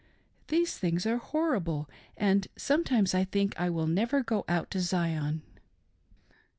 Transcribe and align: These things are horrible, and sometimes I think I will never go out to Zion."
These 0.47 0.79
things 0.79 1.05
are 1.05 1.17
horrible, 1.19 1.87
and 2.17 2.47
sometimes 2.57 3.13
I 3.13 3.23
think 3.23 3.53
I 3.59 3.69
will 3.69 3.85
never 3.85 4.23
go 4.23 4.43
out 4.49 4.71
to 4.71 4.79
Zion." 4.79 5.43